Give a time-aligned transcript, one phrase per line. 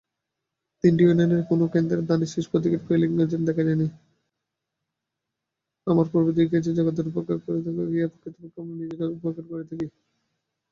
[5.87, 9.85] আমরা পূর্বেই দেখিয়াছি, জগতের উপকার করিতে গিয়া প্রকৃতপক্ষে আমরা নিজেদেরই উপকার করিয়া থাকি।